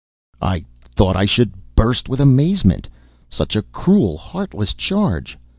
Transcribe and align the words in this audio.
I 0.41 0.65
thought 0.95 1.15
I 1.15 1.25
should 1.25 1.75
burst 1.75 2.09
with 2.09 2.19
amazement! 2.19 2.89
Such 3.29 3.55
a 3.55 3.61
cruel, 3.61 4.17
heartless 4.17 4.73
charge! 4.73 5.37